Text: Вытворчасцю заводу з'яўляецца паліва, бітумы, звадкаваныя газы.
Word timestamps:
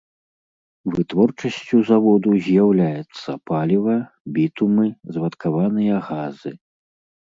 Вытворчасцю 0.95 1.77
заводу 1.91 2.29
з'яўляецца 2.47 3.29
паліва, 3.53 3.95
бітумы, 4.35 4.91
звадкаваныя 5.15 6.05
газы. 6.13 6.51